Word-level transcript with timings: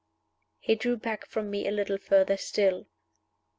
He 0.57 0.73
drew 0.73 0.97
back 0.97 1.27
from 1.27 1.51
me 1.51 1.67
a 1.67 1.71
little 1.71 1.99
further 1.99 2.35
still. 2.35 2.87